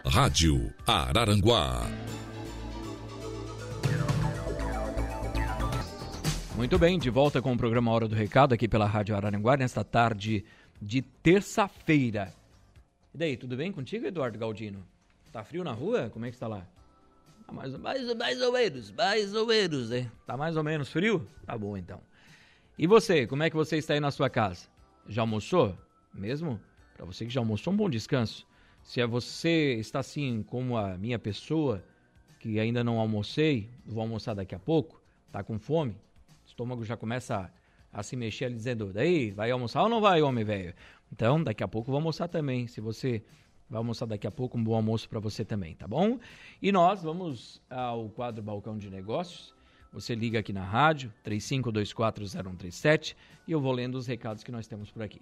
Rádio 0.04 0.72
Araranguá. 0.86 1.86
Muito 6.56 6.78
bem, 6.78 6.98
de 6.98 7.10
volta 7.10 7.42
com 7.42 7.52
o 7.52 7.56
programa 7.56 7.92
Hora 7.92 8.08
do 8.08 8.14
Recado 8.14 8.54
aqui 8.54 8.66
pela 8.66 8.86
Rádio 8.86 9.14
Araranguá 9.14 9.58
nesta 9.58 9.84
tarde 9.84 10.42
de 10.80 11.02
terça-feira. 11.02 12.32
E 13.14 13.18
daí, 13.18 13.36
tudo 13.36 13.58
bem 13.58 13.70
contigo, 13.70 14.06
Eduardo 14.06 14.38
Galdino? 14.38 14.82
Tá 15.30 15.44
frio 15.44 15.62
na 15.62 15.72
rua? 15.72 16.08
Como 16.08 16.24
é 16.24 16.30
que 16.30 16.34
está 16.34 16.48
lá? 16.48 16.66
Ah, 17.46 17.52
mais, 17.52 17.76
mais, 17.76 18.16
mais 18.16 18.40
ou 18.40 18.52
menos, 18.54 18.90
mais 18.90 19.34
ou 19.34 19.46
menos, 19.46 19.90
né? 19.90 20.10
Tá 20.26 20.34
mais 20.34 20.56
ou 20.56 20.64
menos 20.64 20.90
frio? 20.90 21.28
Tá 21.44 21.58
bom 21.58 21.76
então. 21.76 22.00
E 22.78 22.86
você, 22.86 23.26
como 23.26 23.42
é 23.42 23.50
que 23.50 23.56
você 23.56 23.76
está 23.76 23.92
aí 23.92 24.00
na 24.00 24.10
sua 24.10 24.30
casa? 24.30 24.66
Já 25.06 25.20
almoçou? 25.20 25.76
Mesmo? 26.14 26.58
Para 26.96 27.04
você 27.04 27.26
que 27.26 27.32
já 27.34 27.40
almoçou, 27.40 27.70
um 27.70 27.76
bom 27.76 27.90
descanso. 27.90 28.46
Se 28.82 28.98
é 28.98 29.06
você 29.06 29.74
está 29.74 29.98
assim 29.98 30.42
como 30.42 30.78
a 30.78 30.96
minha 30.96 31.18
pessoa, 31.18 31.84
que 32.40 32.58
ainda 32.58 32.82
não 32.82 32.98
almocei, 32.98 33.68
vou 33.84 34.00
almoçar 34.00 34.32
daqui 34.32 34.54
a 34.54 34.58
pouco, 34.58 34.98
tá 35.30 35.42
com 35.44 35.58
fome, 35.58 35.94
estômago 36.56 36.82
já 36.84 36.96
começa 36.96 37.50
a, 37.92 38.00
a 38.00 38.02
se 38.02 38.16
mexer 38.16 38.46
ali 38.46 38.54
dizendo, 38.54 38.90
daí, 38.90 39.30
vai 39.30 39.50
almoçar 39.50 39.82
ou 39.82 39.90
não 39.90 40.00
vai, 40.00 40.22
homem 40.22 40.42
velho? 40.42 40.74
Então, 41.12 41.42
daqui 41.42 41.62
a 41.62 41.68
pouco 41.68 41.90
vou 41.90 41.98
almoçar 41.98 42.28
também. 42.28 42.66
Se 42.66 42.80
você 42.80 43.22
vai 43.68 43.76
almoçar 43.76 44.06
daqui 44.06 44.26
a 44.26 44.30
pouco, 44.30 44.56
um 44.56 44.64
bom 44.64 44.74
almoço 44.74 45.06
para 45.06 45.20
você 45.20 45.44
também, 45.44 45.74
tá 45.74 45.86
bom? 45.86 46.18
E 46.62 46.72
nós 46.72 47.02
vamos 47.02 47.60
ao 47.68 48.08
quadro 48.08 48.42
Balcão 48.42 48.78
de 48.78 48.88
Negócios. 48.88 49.54
Você 49.92 50.14
liga 50.14 50.38
aqui 50.38 50.52
na 50.52 50.64
rádio, 50.64 51.12
35240137, 51.24 53.14
e 53.46 53.52
eu 53.52 53.60
vou 53.60 53.72
lendo 53.72 53.96
os 53.96 54.06
recados 54.06 54.42
que 54.42 54.50
nós 54.50 54.66
temos 54.66 54.90
por 54.90 55.02
aqui. 55.02 55.20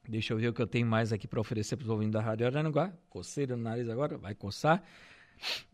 Deixa 0.06 0.34
eu 0.34 0.38
ver 0.38 0.48
o 0.48 0.52
que 0.52 0.60
eu 0.60 0.66
tenho 0.66 0.86
mais 0.86 1.10
aqui 1.12 1.26
para 1.26 1.40
oferecer 1.40 1.76
para 1.76 1.84
os 1.84 1.90
ouvintes 1.90 2.12
da 2.12 2.20
Rádio 2.20 2.46
Aranaguá. 2.46 2.92
Coceira 3.08 3.56
no 3.56 3.62
nariz 3.62 3.88
agora, 3.88 4.18
vai 4.18 4.34
coçar. 4.34 4.82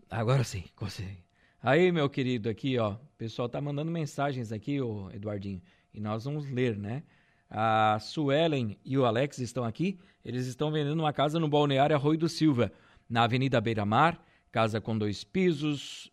Agora 0.08 0.44
sim, 0.44 0.62
cocei. 0.76 1.18
Aí, 1.62 1.92
meu 1.92 2.08
querido, 2.08 2.48
aqui, 2.48 2.78
ó, 2.78 2.92
o 2.92 2.98
pessoal 3.18 3.46
tá 3.46 3.60
mandando 3.60 3.90
mensagens 3.90 4.50
aqui, 4.50 4.80
ô 4.80 5.10
Eduardinho 5.10 5.60
e 5.92 6.00
nós 6.00 6.24
vamos 6.24 6.50
ler, 6.50 6.74
né? 6.78 7.02
A 7.50 7.98
Suelen 8.00 8.78
e 8.82 8.96
o 8.96 9.04
Alex 9.04 9.38
estão 9.38 9.64
aqui. 9.64 9.98
Eles 10.24 10.46
estão 10.46 10.72
vendendo 10.72 10.98
uma 10.98 11.12
casa 11.12 11.38
no 11.38 11.48
Balneário 11.48 11.94
Arroio 11.94 12.18
do 12.18 12.30
Silva, 12.30 12.72
na 13.06 13.24
Avenida 13.24 13.60
Beira 13.60 13.84
Mar, 13.84 14.24
casa 14.50 14.80
com 14.80 14.96
dois 14.96 15.22
pisos, 15.22 16.10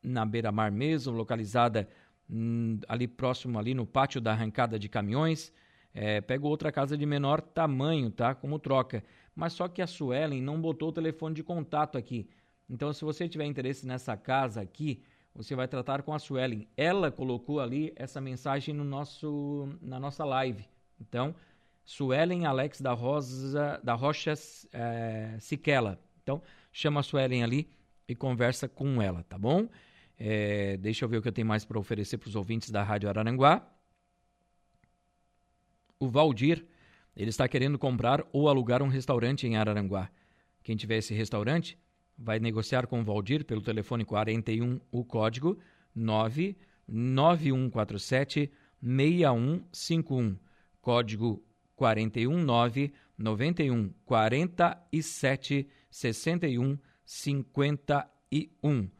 na 0.00 0.24
Beira 0.24 0.52
Mar 0.52 0.70
mesmo, 0.70 1.12
localizada 1.12 1.88
hum, 2.30 2.78
ali 2.86 3.08
próximo 3.08 3.58
ali 3.58 3.74
no 3.74 3.84
pátio 3.84 4.20
da 4.20 4.30
arrancada 4.30 4.78
de 4.78 4.88
caminhões. 4.88 5.52
É, 5.92 6.22
outra 6.40 6.70
casa 6.70 6.96
de 6.96 7.04
menor 7.04 7.40
tamanho, 7.40 8.12
tá? 8.12 8.32
Como 8.32 8.60
troca. 8.60 9.02
Mas 9.34 9.54
só 9.54 9.66
que 9.66 9.82
a 9.82 9.88
Suelen 9.88 10.40
não 10.40 10.60
botou 10.60 10.90
o 10.90 10.92
telefone 10.92 11.34
de 11.34 11.42
contato 11.42 11.98
aqui. 11.98 12.28
Então, 12.68 12.92
se 12.92 13.04
você 13.04 13.28
tiver 13.28 13.46
interesse 13.46 13.86
nessa 13.86 14.16
casa 14.16 14.60
aqui, 14.60 15.02
você 15.34 15.54
vai 15.54 15.68
tratar 15.68 16.02
com 16.02 16.12
a 16.12 16.18
Suelen. 16.18 16.68
Ela 16.76 17.10
colocou 17.10 17.60
ali 17.60 17.92
essa 17.96 18.20
mensagem 18.20 18.74
no 18.74 18.84
nosso, 18.84 19.68
na 19.80 19.98
nossa 19.98 20.24
live. 20.24 20.64
Então, 21.00 21.34
Suelen 21.84 22.44
Alex 22.44 22.80
da 22.80 22.92
Rosa 22.92 23.80
da 23.82 23.94
Rocha 23.94 24.34
é, 24.72 25.36
Siquela. 25.40 25.98
Então, 26.22 26.42
chama 26.72 27.00
a 27.00 27.02
Suelen 27.02 27.42
ali 27.42 27.70
e 28.06 28.14
conversa 28.14 28.68
com 28.68 29.00
ela, 29.00 29.22
tá 29.22 29.38
bom? 29.38 29.68
É, 30.18 30.76
deixa 30.76 31.04
eu 31.04 31.08
ver 31.08 31.18
o 31.18 31.22
que 31.22 31.28
eu 31.28 31.32
tenho 31.32 31.46
mais 31.46 31.64
para 31.64 31.78
oferecer 31.78 32.18
para 32.18 32.28
os 32.28 32.36
ouvintes 32.36 32.70
da 32.70 32.82
Rádio 32.82 33.08
Araranguá. 33.08 33.66
O 35.98 36.08
Valdir, 36.08 36.66
ele 37.16 37.30
está 37.30 37.48
querendo 37.48 37.78
comprar 37.78 38.26
ou 38.32 38.48
alugar 38.48 38.82
um 38.82 38.88
restaurante 38.88 39.46
em 39.46 39.56
Araranguá. 39.56 40.10
Quem 40.62 40.76
tiver 40.76 40.98
esse 40.98 41.14
restaurante, 41.14 41.78
vai 42.18 42.40
negociar 42.40 42.88
com 42.88 43.00
o 43.00 43.04
Valdir 43.04 43.44
pelo 43.44 43.62
telefone 43.62 44.04
41, 44.04 44.80
o 44.90 45.04
código 45.04 45.56
99147 45.94 48.50
6151. 48.82 50.36
Código 50.80 51.40
419 51.76 52.92
91 53.16 53.92
47 54.04 55.68
61 55.90 56.76
51. 57.04 58.90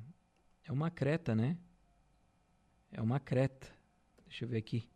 é 0.63 0.71
uma 0.71 0.91
Creta, 0.91 1.35
né? 1.35 1.57
É 2.91 3.01
uma 3.01 3.19
Creta. 3.19 3.67
Deixa 4.27 4.45
eu 4.45 4.49
ver 4.49 4.57
aqui. 4.57 4.87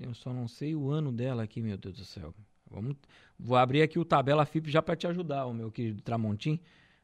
Eu 0.00 0.14
só 0.14 0.32
não 0.32 0.48
sei 0.48 0.74
o 0.74 0.90
ano 0.90 1.12
dela 1.12 1.42
aqui, 1.42 1.60
meu 1.60 1.76
Deus 1.76 1.96
do 1.96 2.04
céu. 2.04 2.34
Vamos, 2.70 2.96
vou 3.38 3.56
abrir 3.56 3.82
aqui 3.82 3.98
o 3.98 4.04
tabela 4.04 4.44
FIP 4.44 4.70
já 4.70 4.82
para 4.82 4.96
te 4.96 5.06
ajudar, 5.06 5.46
o 5.46 5.54
meu 5.54 5.70
querido 5.70 6.02
Tramontim, 6.02 6.60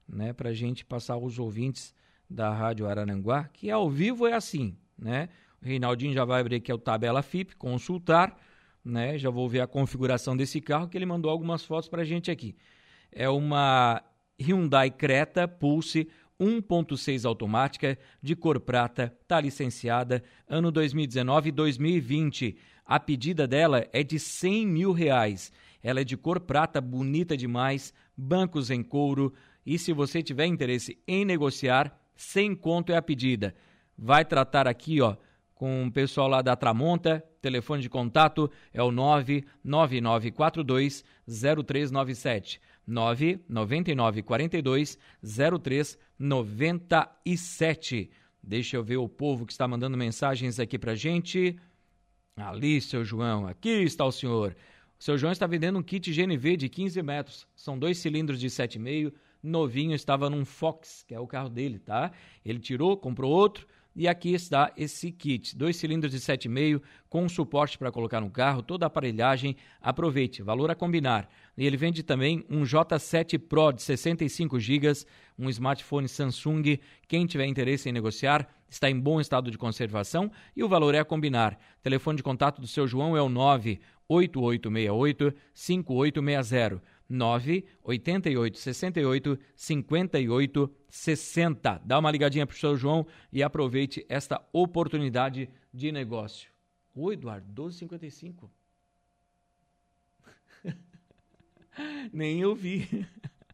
né, 0.09 0.33
para 0.33 0.53
gente 0.53 0.85
passar 0.85 1.17
os 1.17 1.39
ouvintes 1.39 1.95
da 2.33 2.53
Rádio 2.53 2.89
Araranguá, 2.89 3.45
que 3.53 3.71
ao 3.71 3.89
vivo 3.91 4.27
é 4.27 4.33
assim, 4.33 4.77
né? 4.99 5.29
O 5.61 5.67
Reinaldinho 5.67 6.13
já 6.13 6.25
vai 6.25 6.41
abrir 6.41 6.57
aqui 6.57 6.73
o 6.73 6.79
tabela 6.79 7.23
FIP, 7.23 7.57
consultar, 7.57 8.37
né? 8.85 9.19
Já 9.19 9.31
vou 9.31 9.49
ver 9.49 9.61
a 9.61 9.67
configuração 9.67 10.37
desse 10.37 10.61
carro, 10.61 10.89
que 10.89 10.99
ele 10.99 11.07
mandou 11.07 11.31
algumas 11.31 11.65
fotos 11.65 11.89
para 11.89 12.03
a 12.03 12.05
gente 12.05 12.31
aqui. 12.31 12.57
É 13.13 13.29
uma 13.29 14.03
Hyundai 14.41 14.91
Creta 14.91 15.47
Pulse 15.47 16.09
1.6 16.43 17.25
automática, 17.25 17.97
de 18.21 18.35
cor 18.35 18.59
prata, 18.59 19.17
está 19.23 19.41
licenciada, 19.41 20.25
ano 20.49 20.73
2019 20.73 21.51
e 21.51 21.53
2020. 21.53 22.57
A 22.85 22.99
pedida 22.99 23.47
dela 23.47 23.87
é 23.93 24.03
de 24.03 24.19
100 24.19 24.67
mil 24.67 24.93
reais. 24.93 25.53
Ela 25.81 26.01
é 26.01 26.05
de 26.05 26.17
cor 26.17 26.41
prata, 26.41 26.81
bonita 26.81 27.37
demais, 27.37 27.95
bancos 28.17 28.71
em 28.71 28.83
couro. 28.83 29.33
E 29.65 29.79
se 29.79 29.93
você 29.93 30.21
tiver 30.21 30.47
interesse 30.47 30.99
em 31.07 31.25
negociar, 31.25 31.97
sem 32.17 32.55
conto 32.55 32.93
é 32.93 32.97
a 32.97 33.03
pedida. 33.03 33.55
Vai 33.97 34.25
tratar 34.25 34.67
aqui, 34.67 35.01
ó, 35.01 35.17
com 35.55 35.87
o 35.87 35.93
pessoal 35.93 36.27
lá 36.29 36.43
da 36.43 36.57
Tramonta, 36.57 37.25
telefone 37.41 37.81
de 37.83 37.89
contato 37.89 38.51
é 38.73 38.83
o 38.83 38.91
99942 38.91 41.05
0397. 41.25 42.61
99942 42.87 44.99
0397. 45.23 48.11
Deixa 48.43 48.77
eu 48.77 48.83
ver 48.83 48.97
o 48.97 49.09
povo 49.09 49.47
que 49.47 49.53
está 49.53 49.69
mandando 49.69 49.97
mensagens 49.97 50.59
aqui 50.59 50.77
pra 50.77 50.97
gente. 50.97 51.57
Ali, 52.37 52.81
seu 52.81 53.05
João, 53.05 53.47
aqui 53.47 53.69
está 53.69 54.05
o 54.05 54.11
senhor. 54.11 54.57
O 54.99 55.05
seu 55.05 55.17
João 55.17 55.31
está 55.33 55.47
vendendo 55.47 55.79
um 55.79 55.83
kit 55.83 56.13
GNV 56.13 56.57
de 56.57 56.69
15 56.69 57.01
metros. 57.03 57.47
São 57.55 57.79
dois 57.79 57.99
cilindros 57.99 58.41
de 58.41 58.49
7,5 58.49 59.13
novinho, 59.43 59.95
estava 59.95 60.31
num 60.31 60.45
Fox, 60.45 61.05
que 61.07 61.15
é 61.15 61.21
o 61.21 61.27
carro 61.27 61.49
dele, 61.49 61.79
tá? 61.79 62.13
Ele 62.45 62.59
tirou, 62.59 62.97
comprou 62.97 63.33
outro, 63.33 63.67
e 63.95 64.09
aqui 64.09 64.33
está 64.33 64.73
esse 64.75 65.13
kit, 65.13 65.55
dois 65.55 65.77
cilindros 65.77 66.13
de 66.13 66.19
7,5 66.19 66.81
com 67.11 67.29
suporte 67.29 67.77
para 67.77 67.93
colocar 67.93 68.23
no 68.23 68.31
carro, 68.31 68.63
toda 68.63 68.87
a 68.87 68.89
aparelhagem. 68.89 69.55
Aproveite, 69.83 70.43
valor 70.43 70.71
a 70.71 70.75
combinar. 70.75 71.29
E 71.59 71.67
ele 71.67 71.77
vende 71.77 72.03
também 72.03 72.43
um 72.49 72.63
J7 72.63 73.39
Pro 73.39 73.71
de 73.71 73.83
65 73.83 74.59
GB, 74.59 74.91
um 75.39 75.51
smartphone 75.51 76.09
Samsung. 76.09 76.79
Quem 77.07 77.27
tiver 77.27 77.45
interesse 77.45 77.91
em 77.91 77.93
negociar, 77.93 78.49
está 78.67 78.89
em 78.89 78.99
bom 78.99 79.21
estado 79.21 79.51
de 79.51 79.59
conservação 79.59 80.33
e 80.57 80.65
o 80.65 80.69
valor 80.69 80.95
é 80.95 81.01
a 81.01 81.05
combinar. 81.05 81.59
Telefone 81.83 82.17
de 82.17 82.23
contato 82.23 82.63
do 82.63 82.67
seu 82.67 82.87
João 82.87 83.15
é 83.15 83.21
o 83.21 83.29
98868 83.29 85.35
5860. 85.53 86.83
9 87.13 87.65
88 87.85 88.59
68 88.59 89.39
58 89.55 90.75
60. 90.89 91.83
Dá 91.85 91.99
uma 91.99 92.11
ligadinha 92.11 92.47
pro 92.47 92.57
seu 92.57 92.77
João 92.77 93.07
e 93.33 93.43
aproveite 93.43 94.05
esta 94.09 94.41
oportunidade 94.53 95.49
de 95.73 95.93
negócio. 95.93 96.51
Oi, 96.95 97.15
Eduardo, 97.15 97.63
12,55. 97.63 98.51
Nem 102.13 102.41
eu 102.41 102.55
vi. 102.55 103.07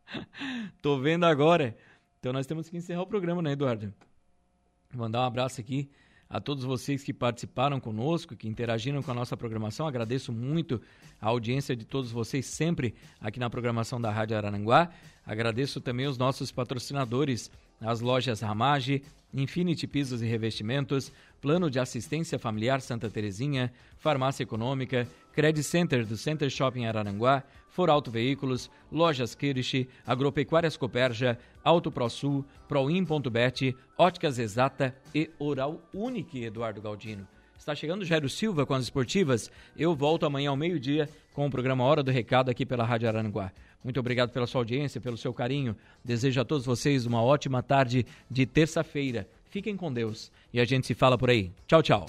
Tô 0.80 0.98
vendo 0.98 1.24
agora. 1.24 1.76
Então 2.18 2.32
nós 2.32 2.46
temos 2.46 2.68
que 2.68 2.76
encerrar 2.76 3.02
o 3.02 3.06
programa, 3.06 3.42
né, 3.42 3.52
Eduardo? 3.52 3.92
Mandar 4.94 5.20
um 5.20 5.24
abraço 5.24 5.60
aqui 5.60 5.90
a 6.28 6.40
todos 6.40 6.64
vocês 6.64 7.02
que 7.02 7.12
participaram 7.12 7.80
conosco, 7.80 8.36
que 8.36 8.48
interagiram 8.48 9.02
com 9.02 9.10
a 9.10 9.14
nossa 9.14 9.36
programação. 9.36 9.86
Agradeço 9.86 10.32
muito 10.32 10.80
a 11.20 11.28
audiência 11.28 11.74
de 11.74 11.84
todos 11.84 12.10
vocês 12.10 12.46
sempre 12.46 12.94
aqui 13.20 13.40
na 13.40 13.48
programação 13.48 14.00
da 14.00 14.10
Rádio 14.10 14.36
Araranguá. 14.36 14.90
Agradeço 15.26 15.80
também 15.80 16.06
os 16.06 16.18
nossos 16.18 16.52
patrocinadores, 16.52 17.50
as 17.80 18.00
lojas 18.00 18.40
Ramage, 18.40 19.02
Infinity 19.32 19.86
Pisos 19.86 20.22
e 20.22 20.26
Revestimentos, 20.26 21.12
Plano 21.40 21.70
de 21.70 21.78
Assistência 21.78 22.38
Familiar 22.38 22.80
Santa 22.80 23.08
Terezinha, 23.10 23.72
Farmácia 23.98 24.42
Econômica, 24.42 25.06
Credit 25.32 25.62
Center 25.62 26.04
do 26.04 26.16
Center 26.16 26.50
Shopping 26.50 26.86
Araranguá, 26.86 27.44
For 27.68 27.90
Auto 27.90 28.10
Veículos, 28.10 28.70
Lojas 28.90 29.34
Kirsch, 29.34 29.86
Agropecuárias 30.06 30.76
Coperja, 30.76 31.38
Auto 31.62 31.92
ProSul, 31.92 32.44
Proin.bet, 32.66 33.76
Óticas 33.96 34.38
Exata 34.38 34.96
e 35.14 35.30
Oral 35.38 35.80
Unique, 35.94 36.42
Eduardo 36.44 36.80
Galdino. 36.80 37.28
Está 37.56 37.74
chegando 37.74 38.04
Jairo 38.04 38.28
Silva 38.28 38.64
com 38.64 38.72
as 38.72 38.84
esportivas. 38.84 39.50
Eu 39.76 39.94
volto 39.94 40.24
amanhã 40.24 40.50
ao 40.50 40.56
meio-dia 40.56 41.08
com 41.34 41.46
o 41.46 41.50
programa 41.50 41.84
Hora 41.84 42.02
do 42.02 42.10
Recado 42.10 42.50
aqui 42.50 42.64
pela 42.64 42.84
Rádio 42.84 43.08
Araranguá. 43.08 43.52
Muito 43.82 44.00
obrigado 44.00 44.30
pela 44.30 44.46
sua 44.46 44.60
audiência, 44.60 45.00
pelo 45.00 45.16
seu 45.16 45.32
carinho. 45.32 45.76
Desejo 46.04 46.40
a 46.40 46.44
todos 46.44 46.66
vocês 46.66 47.06
uma 47.06 47.22
ótima 47.22 47.62
tarde 47.62 48.04
de 48.30 48.44
terça-feira. 48.44 49.28
Fiquem 49.50 49.76
com 49.76 49.92
Deus 49.92 50.30
e 50.52 50.60
a 50.60 50.64
gente 50.64 50.86
se 50.86 50.94
fala 50.94 51.16
por 51.16 51.30
aí. 51.30 51.52
Tchau, 51.66 51.82
tchau. 51.82 52.06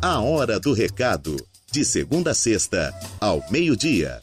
A 0.00 0.20
Hora 0.20 0.58
do 0.58 0.72
Recado. 0.72 1.36
De 1.70 1.84
segunda 1.84 2.30
a 2.30 2.34
sexta, 2.34 2.94
ao 3.20 3.44
meio-dia. 3.50 4.18